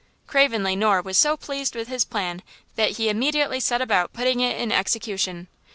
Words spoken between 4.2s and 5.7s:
it in execution.